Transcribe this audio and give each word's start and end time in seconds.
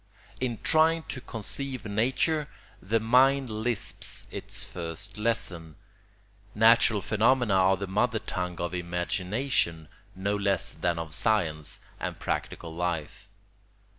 In 0.39 0.57
trying 0.63 1.03
to 1.09 1.21
conceive 1.21 1.85
nature 1.85 2.47
the 2.81 2.99
mind 2.99 3.51
lisps 3.51 4.25
its 4.31 4.65
first 4.65 5.19
lesson; 5.19 5.75
natural 6.55 7.03
phenomena 7.03 7.53
are 7.53 7.77
the 7.77 7.85
mother 7.85 8.17
tongue 8.17 8.59
of 8.59 8.73
imagination 8.73 9.87
no 10.15 10.35
less 10.35 10.73
than 10.73 10.97
of 10.97 11.13
science 11.13 11.79
and 11.99 12.17
practical 12.17 12.73
life. 12.73 13.29